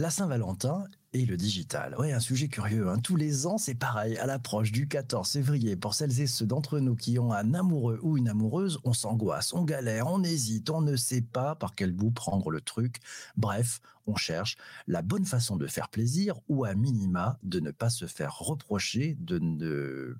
[0.00, 1.94] La Saint-Valentin et le digital.
[1.98, 2.88] Oui, un sujet curieux.
[2.88, 2.98] Hein.
[2.98, 4.16] Tous les ans, c'est pareil.
[4.18, 7.98] À l'approche du 14 février, pour celles et ceux d'entre nous qui ont un amoureux
[8.02, 11.92] ou une amoureuse, on s'angoisse, on galère, on hésite, on ne sait pas par quel
[11.92, 13.00] bout prendre le truc.
[13.36, 17.90] Bref, on cherche la bonne façon de faire plaisir ou à minima de ne pas
[17.90, 20.16] se faire reprocher de ne,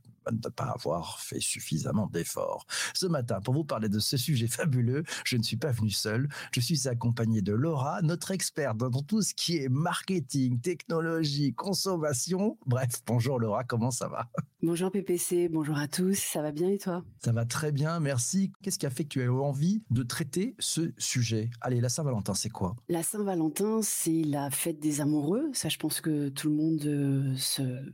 [0.55, 2.67] pas avoir fait suffisamment d'efforts.
[2.95, 6.29] Ce matin, pour vous parler de ce sujet fabuleux, je ne suis pas venu seul.
[6.53, 10.80] Je suis accompagné de Laura, notre experte dans tout ce qui est marketing, technologie,
[11.55, 12.59] consommation.
[12.67, 14.29] Bref, bonjour Laura, comment ça va?
[14.63, 17.03] Bonjour PPC, bonjour à tous, ça va bien et toi?
[17.25, 18.53] Ça va très bien, merci.
[18.61, 21.49] Qu'est-ce qui a fait que tu as eu envie de traiter ce sujet?
[21.63, 22.77] Allez, la Saint-Valentin, c'est quoi?
[22.91, 25.49] La Saint-Valentin, c'est la fête des amoureux.
[25.55, 27.35] Ça, je pense que tout le monde euh,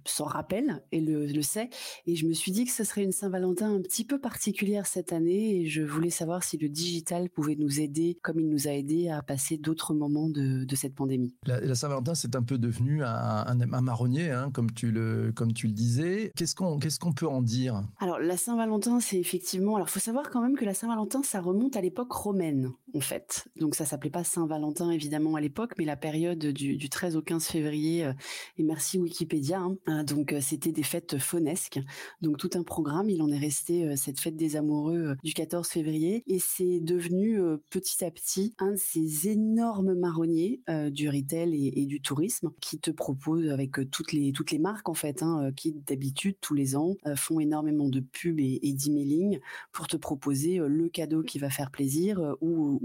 [0.05, 1.71] s'en rappelle et le, sait.
[2.09, 5.13] Et je me suis dit que ce serait une Saint-Valentin un petit peu particulière cette
[5.13, 8.73] année et je voulais savoir si le digital pouvait nous aider, comme il nous a
[8.73, 11.33] aidé à passer d'autres moments de, cette pandémie.
[11.47, 15.73] La, Saint-Valentin, c'est un peu devenu un, marronnier, hein, comme, tu le, comme tu le
[15.73, 16.33] disais.
[16.35, 17.83] Qu'est-ce qu'est-ce qu'on peut en dire?
[17.99, 19.77] Alors la Saint-Valentin, c'est effectivement.
[19.77, 23.47] Alors faut savoir quand même que la Saint-Valentin, ça remonte à l'époque romaine en fait.
[23.57, 27.47] Donc ça s'appelait pas Saint-Valentin évidemment à l'époque, mais la période du, 13 au 15
[27.47, 28.05] février.
[28.05, 28.13] Euh,
[28.59, 29.61] et merci Wikipédia.
[29.61, 29.77] Hein.
[29.89, 31.81] Euh, donc euh, c'était des fêtes faunesques.
[32.23, 33.11] Donc tout un programme.
[33.11, 38.05] Il en est resté cette fête des amoureux du 14 février et c'est devenu petit
[38.05, 43.49] à petit un de ces énormes marronniers du retail et, du tourisme qui te propose
[43.49, 47.17] avec toutes les toutes les marques en fait, hein, qui d'habitude tous les ans, euh,
[47.17, 49.41] font énormément de pubs et, d'emailing
[49.73, 52.35] pour te proposer euh, le cadeau qui va faire plaisir euh,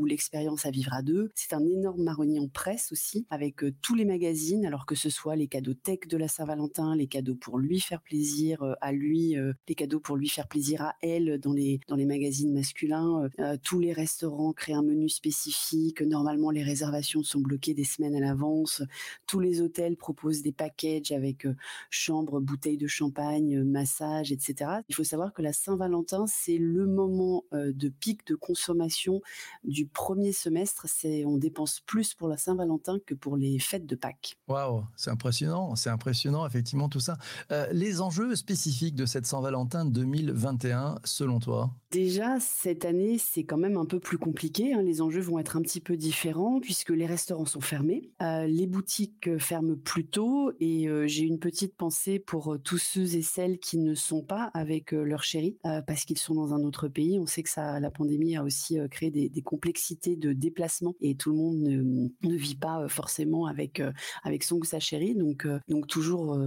[0.05, 1.31] l'expérience à vivre à deux.
[1.35, 5.35] C'est un énorme marronnier en presse aussi, avec tous les magazines, alors que ce soit
[5.35, 9.35] les cadeaux tech de la Saint-Valentin, les cadeaux pour lui faire plaisir à lui,
[9.67, 13.29] les cadeaux pour lui faire plaisir à elle dans les dans les magazines masculins.
[13.63, 16.01] tous les restaurants créent un menu spécifique.
[16.01, 18.83] Normalement, les réservations sont bloquées des semaines à l'avance.
[19.27, 21.47] Tous les hôtels proposent des packages avec
[21.89, 24.81] chambre, bouteilles de champagne, massage, etc.
[24.89, 29.21] Il faut savoir que la Saint-Valentin, c'est le moment euh, de pic de consommation
[29.63, 30.85] du premier semestre.
[30.87, 34.37] C'est on dépense plus pour la Saint-Valentin que pour les fêtes de Pâques.
[34.47, 37.17] Waouh, c'est impressionnant, c'est impressionnant effectivement tout ça.
[37.51, 41.71] Euh, les enjeux spécifiques de cette Saint-Valentin 2021, selon toi?
[41.91, 44.73] Déjà, cette année, c'est quand même un peu plus compliqué.
[44.73, 44.81] Hein.
[44.81, 48.67] Les enjeux vont être un petit peu différents puisque les restaurants sont fermés, euh, les
[48.67, 53.77] boutiques ferment plus tôt et j'ai une petite pensée pour tous ceux et celles qui
[53.77, 57.19] ne sont pas avec euh, leur chéri euh, parce qu'ils sont dans un autre pays.
[57.19, 61.31] On sait que la pandémie a aussi euh, créé des, complexités de déplacement et tout
[61.31, 63.81] le monde ne, vit pas forcément avec
[64.23, 65.15] avec son ou sa chérie.
[65.15, 66.39] Donc donc toujours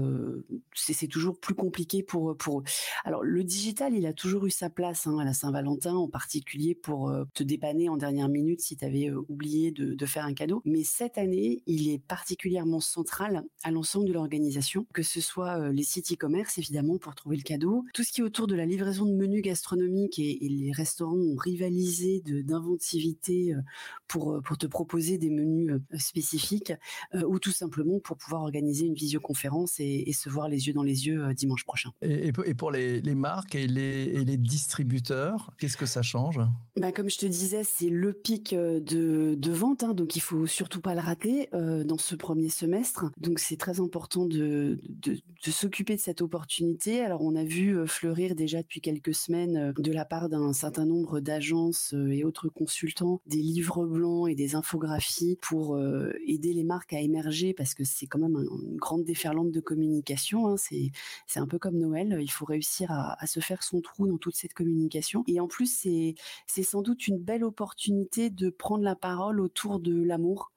[0.75, 2.65] c'est toujours plus compliqué pour pour eux.
[3.05, 6.75] Alors le digital, il a toujours eu sa place hein, à la Saint-Valentin, en particulier
[6.75, 10.61] pour te dépanner en dernière minute si tu avais oublié de, faire un cadeau.
[10.65, 15.83] Mais cette année, il est particulièrement central à l'ensemble de l'organisation, que ce soit les
[15.83, 17.85] sites e-commerce évidemment pour trouver le cadeau.
[17.95, 21.37] Tout ce qui est autour de la livraison de menus gastronomiques et, les restaurants ont
[21.37, 23.61] rivalisé d'inventivité euh,
[24.09, 26.73] pour, euh, te proposer des menus euh, spécifiques
[27.27, 31.07] ou tout simplement pour pouvoir organiser une visioconférence et, se voir les yeux dans les
[31.07, 31.91] yeux dimanche prochain.
[32.03, 35.24] Et, pour les, marques et les distributeurs,
[35.59, 36.41] qu'est-ce que ça change?
[36.77, 40.47] Bah, Comme je te disais, c'est le pic de, de vente, hein, donc il faut
[40.47, 43.07] surtout pas le rater dans ce premier semestre.
[43.19, 44.79] Donc c'est très important de,
[45.43, 47.01] s'occuper de cette opportunité.
[47.01, 50.53] Alors on a vu euh, fleurir déjà depuis quelques semaines euh, de la part d'un
[50.53, 55.79] certain nombre d'agences euh, et autres consultants des livres blancs et des infographies pour
[56.27, 60.49] aider les marques à émerger parce que c'est quand même une grande déferlante de communication.
[60.49, 60.57] Hein.
[60.57, 62.19] C'est un peu comme Noël.
[62.21, 65.14] Il faut réussir à se faire son trou dans toute cette communication.
[65.27, 65.71] Et en plus
[66.47, 70.53] c'est sans doute une belle opportunité de prendre la parole autour de l'amour.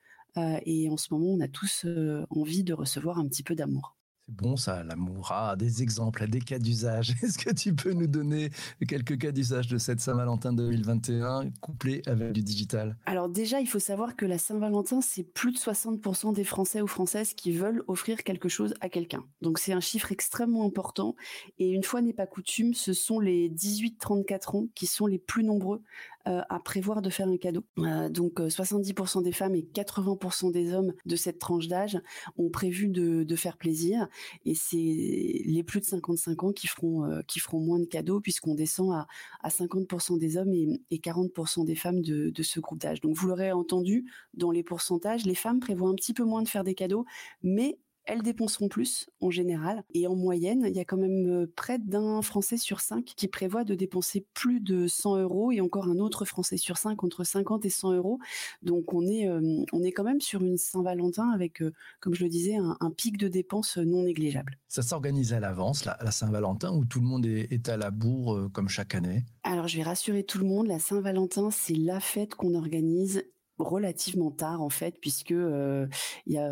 [0.66, 1.86] et en ce moment, on a tous
[2.30, 3.97] envie de recevoir un petit peu d'amour.
[4.30, 5.30] C'est bon ça, l'amour.
[5.32, 7.12] Ah, des exemples, des cas d'usage.
[7.24, 8.50] Est-ce que tu peux nous donner
[8.86, 12.98] quelques cas d'usage de cette Saint-Valentin 2021 couplée avec du digital?
[13.06, 16.88] Alors déjà, il faut savoir que la Saint-Valentin, c'est plus de 60% des Français ou
[16.88, 19.24] Françaises qui veulent offrir quelque chose à quelqu'un.
[19.42, 21.16] Donc c'est un chiffre extrêmement important.
[21.58, 25.46] Et une fois n'est pas coutume, ce sont les 18-34 ans qui sont les plus
[25.46, 25.82] nombreux
[26.28, 27.64] euh, à prévoir de faire un cadeau.
[27.80, 32.02] Euh, donc 70% euh, des femmes et 80% des hommes de cette tranche d'âge
[32.38, 34.08] ont prévu de, faire plaisir
[34.46, 38.56] et c'est les plus de 55 ans qui feront qui feront moins de cadeaux puisqu'on
[38.56, 39.08] descend à,
[39.42, 43.00] à 50% des hommes et, et 40% des femmes de, de ce groupe d'âge.
[43.00, 46.50] Donc vous l'aurez entendu dans les pourcentages, les femmes prévoient un petit peu moins de
[46.50, 47.06] faire des cadeaux,
[47.44, 49.84] mais elles dépenseront plus en général.
[49.94, 53.64] Et en moyenne, il y a quand même près d'un Français sur cinq qui prévoit
[53.64, 57.66] de dépenser plus de 100 euros et encore un autre Français sur cinq entre 50
[57.66, 58.20] et 100 euros.
[58.64, 59.30] Donc on est,
[59.72, 61.62] on est quand même sur une Saint-Valentin avec,
[62.00, 64.58] comme je le disais, un, pic de dépenses non négligeable.
[64.68, 67.92] Ça s'organise à l'avance, la, la Saint-Valentin, où tout le monde est, est à la
[67.92, 69.26] bourre comme chaque année?
[69.44, 73.24] Alors je vais rassurer tout le monde, la Saint-Valentin, c'est la fête qu'on organise
[73.60, 75.90] relativement tard en fait puisque il
[76.34, 76.52] y a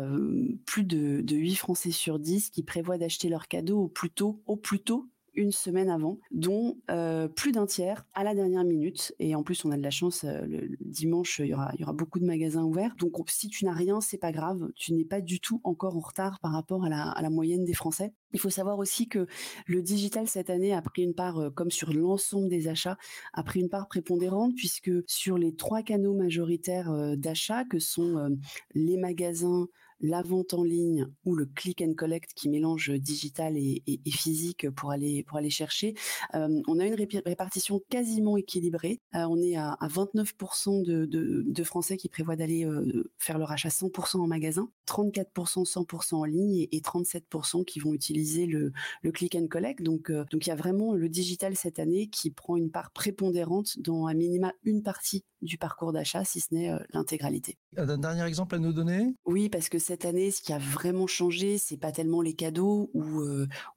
[0.64, 4.42] plus de, de 8 Français sur 10 qui prévoient d'acheter leurs cadeaux au plus tôt
[4.46, 9.14] au plus tôt une semaine avant, dont euh, plus d'un tiers à la dernière minute.
[9.18, 12.18] Et en plus, on a de la chance, euh, le, dimanche, il y, aura, beaucoup
[12.18, 12.94] de magasins ouverts.
[12.98, 14.68] Donc, si tu n'as rien, c'est pas grave.
[14.74, 18.12] Tu n'es pas du tout encore en retard par rapport à la, moyenne des Français.
[18.32, 19.26] Il faut savoir aussi que
[19.66, 22.96] le digital cette année a pris une part, euh, comme sur l'ensemble des achats,
[23.32, 28.36] a pris une part prépondérante puisque sur les trois canaux majoritaires d'achat que sont
[28.74, 29.66] les magasins,
[30.00, 34.90] la vente en ligne ou le click and collect qui mélange digital et, physique pour
[34.90, 35.94] aller pour aller chercher.
[36.34, 39.00] Euh, on a une répartition quasiment équilibrée.
[39.14, 44.18] Euh, on est à, 29% de, Français qui prévoient d'aller euh, faire leur achat 100%
[44.18, 48.72] en magasin, 34% 100% en ligne et, 37% qui vont utiliser le,
[49.02, 49.82] le click and collect.
[49.82, 53.78] Donc donc il y a vraiment le digital cette année qui prend une part prépondérante
[53.80, 57.58] dans à minima une partie du parcours d'achat, si ce n'est l'intégralité.
[57.76, 59.14] Un dernier exemple à nous donner?
[59.26, 62.90] Oui, parce que cette année, ce qui a vraiment changé, c'est pas tellement les cadeaux
[62.92, 63.22] où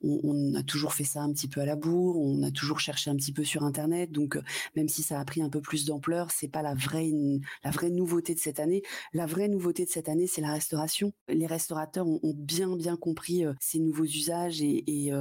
[0.02, 3.10] on, a toujours fait ça un petit peu à la bourre, on a toujours cherché
[3.10, 4.10] un petit peu sur internet.
[4.10, 4.36] Donc
[4.74, 7.12] même si ça a pris un peu plus d'ampleur, c'est pas la vraie
[7.62, 8.82] la vraie nouveauté de cette année.
[9.12, 11.12] La vraie nouveauté de cette année, c'est la restauration.
[11.28, 15.12] Les restaurateurs ont, bien bien compris ces nouveaux usages et,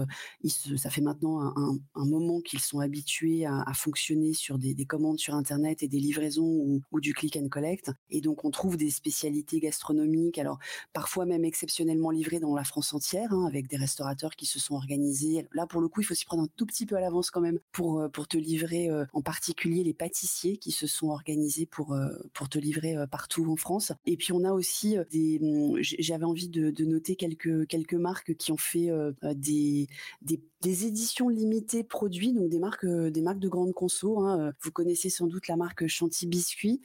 [0.77, 5.83] ça fait maintenant un, moment qu'ils sont habitués à, fonctionner sur des, commandes sur internet
[5.83, 7.92] et des livraisons ou, ou du click and collect.
[8.09, 10.39] Et donc on trouve des spécialités gastronomiques.
[10.39, 10.57] Alors
[10.94, 14.76] parfois même exceptionnellement livrés dans la France entière, hein, avec des restaurateurs qui se sont
[14.76, 15.48] organisés.
[15.54, 17.42] Là, pour le coup, il faut s'y prendre un tout petit peu à l'avance quand
[17.42, 21.66] même pour, euh, pour te livrer, euh, en particulier les pâtissiers qui se sont organisés
[21.66, 23.92] pour, euh, pour te livrer partout en France.
[24.06, 28.52] Et puis, on a aussi des, hum, j'avais envie de, noter quelques, quelques marques qui
[28.52, 28.90] ont fait
[29.36, 29.88] des,
[30.22, 34.20] des, des, éditions limitées produits, donc des marques, des marques de grande conso.
[34.22, 34.54] Hein.
[34.62, 36.81] Vous connaissez sans doute la marque Chanty Biscuit.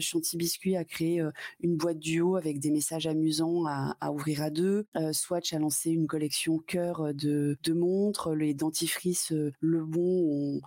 [0.00, 1.24] Chanty Biscuit a créé
[1.60, 4.86] une boîte duo avec des messages amusants à, ouvrir à deux.
[4.96, 8.34] Euh, Swatch a lancé une collection cœur de, de montres.
[8.34, 10.60] Les dentifrices euh, Le Bon ont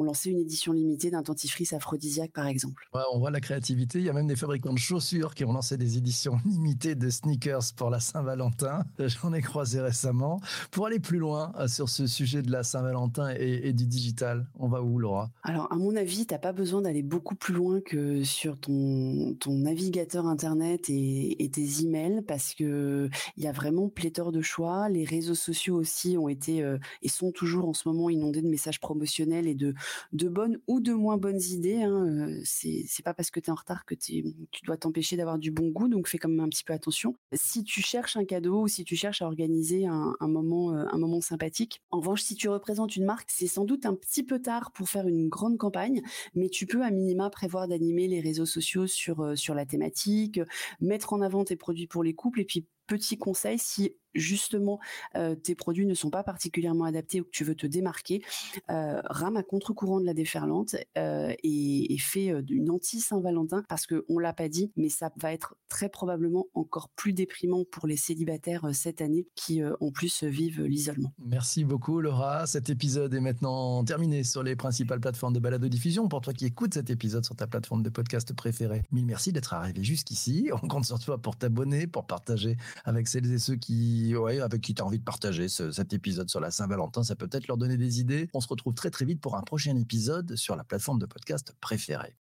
[0.00, 2.88] ont lancé une édition limitée d'un dentifrice aphrodisiaque, par exemple.
[3.12, 3.98] on voit la créativité.
[3.98, 7.10] Il y a même des fabricants de chaussures qui ont lancé des éditions limitées de
[7.10, 8.84] sneakers pour la Saint-Valentin.
[8.98, 10.40] J'en ai croisé récemment.
[10.70, 14.68] Pour aller plus loin euh, sur ce sujet de la Saint-Valentin et, du digital, on
[14.68, 15.30] va où, Laura?
[15.42, 19.34] Alors, à mon avis, tu n'as pas besoin d'aller beaucoup plus loin que sur ton,
[19.38, 24.42] ton navigateur Internet et, et tes emails parce que il y a vraiment pléthore de
[24.42, 24.88] choix.
[24.88, 28.48] Les réseaux sociaux aussi ont été euh, et sont toujours en ce moment inondés de
[28.48, 29.74] messages promotionnels et de
[30.12, 31.82] de bonnes ou de moins bonnes idées.
[31.82, 32.06] Hein.
[32.06, 34.24] Euh, c'est, pas parce que tu es en retard que tu
[34.64, 37.16] dois t'empêcher d'avoir du bon goût, donc fais quand même un petit peu attention.
[37.32, 40.98] Si tu cherches un cadeau ou si tu cherches à organiser un, moment, euh, un
[40.98, 44.40] moment sympathique, en revanche, si tu représentes une marque, c'est sans doute un petit peu
[44.40, 46.02] tard pour faire une grande campagne,
[46.34, 50.40] mais tu peux à minima prévoir d'animer les réseaux sociaux sur, euh, sur la thématique,
[50.80, 54.78] mettre en avant tes produits pour les couples et puis petit conseil, si justement
[55.42, 58.22] tes produits ne sont pas particulièrement adaptés ou que tu veux te démarquer,
[58.68, 64.32] rame à contre-courant de la déferlante et, et, fais une anti-Saint-Valentin parce que on l'a
[64.32, 69.00] pas dit, mais ça va être très probablement encore plus déprimant pour les célibataires cette
[69.00, 71.12] année qui en plus vivent l'isolement.
[71.18, 72.46] Merci beaucoup Laura.
[72.46, 76.08] Cet épisode est maintenant terminé sur les principales plateformes de balado diffusion.
[76.08, 79.54] Pour toi qui écoutes cet épisode sur ta plateforme de podcast préférée, mille merci d'être
[79.54, 80.50] arrivé jusqu'ici.
[80.62, 83.99] On compte sur toi pour t'abonner, pour partager avec celles et ceux qui
[84.42, 87.02] avec qui tu as envie de partager cet épisode sur la Saint-Valentin.
[87.02, 88.28] Ça peut peut-être leur donner des idées.
[88.34, 91.54] On se retrouve très très vite pour un prochain épisode sur la plateforme de podcast
[91.60, 92.20] préférée.